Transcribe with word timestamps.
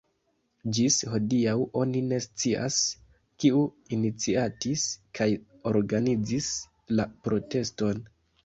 Ĝis 0.77 0.95
hodiaŭ 1.15 1.51
oni 1.81 2.01
ne 2.13 2.17
scias, 2.25 2.79
kiu 3.43 3.61
iniciatis 3.99 4.87
kaj 5.21 5.31
organizis 5.75 6.53
la 6.97 7.07
proteston. 7.29 8.05